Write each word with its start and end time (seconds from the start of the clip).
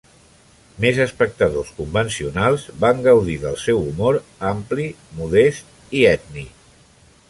Més 0.85 1.01
espectadors 1.03 1.69
convencionals 1.81 2.65
van 2.85 3.05
gaudir 3.11 3.37
del 3.45 3.61
seu 3.67 3.85
humor 3.93 4.21
ampli, 4.53 4.91
modest 5.23 5.81
i 6.01 6.05
ètnic. 6.19 6.63